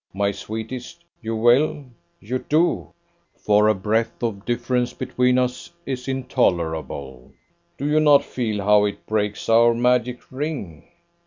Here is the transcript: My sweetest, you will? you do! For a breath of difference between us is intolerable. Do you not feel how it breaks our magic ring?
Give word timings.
My 0.15 0.31
sweetest, 0.31 1.05
you 1.21 1.35
will? 1.35 1.85
you 2.19 2.39
do! 2.39 2.91
For 3.37 3.67
a 3.67 3.75
breath 3.75 4.23
of 4.23 4.45
difference 4.45 4.93
between 4.93 5.37
us 5.37 5.69
is 5.85 6.07
intolerable. 6.07 7.31
Do 7.77 7.85
you 7.87 7.99
not 7.99 8.25
feel 8.25 8.63
how 8.63 8.85
it 8.85 9.05
breaks 9.05 9.47
our 9.47 9.75
magic 9.75 10.31
ring? 10.31 10.87